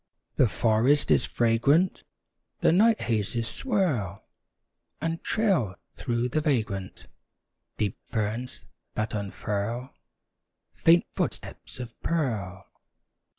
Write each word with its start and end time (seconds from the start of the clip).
The 0.33 0.47
forest 0.47 1.11
is 1.11 1.27
fragrant; 1.27 2.03
The 2.61 2.71
night 2.71 3.01
hazes 3.01 3.47
swirl 3.47 4.23
And 4.99 5.23
trail, 5.23 5.75
through 5.93 6.29
the 6.29 6.41
vagrant 6.41 7.05
Deep 7.77 7.99
ferns 8.07 8.65
that 8.95 9.13
unfurl, 9.13 9.93
Faint 10.73 11.05
footsteps 11.11 11.79
of 11.79 11.93
pearl. 12.01 12.65